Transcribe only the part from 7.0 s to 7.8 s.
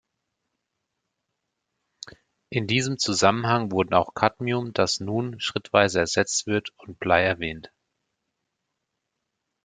erwähnt.